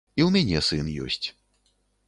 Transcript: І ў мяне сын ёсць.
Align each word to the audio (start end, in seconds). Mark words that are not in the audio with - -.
І 0.17 0.21
ў 0.27 0.29
мяне 0.35 0.61
сын 0.69 0.89
ёсць. 1.05 1.27